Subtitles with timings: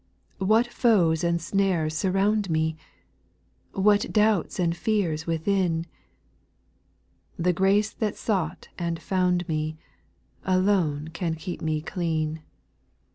[0.39, 2.75] What foes and snares surround me
[3.75, 5.85] I What doubts and fears within
[7.37, 9.77] I The grace that sought and found me,
[10.43, 12.41] Alone can keep me clean.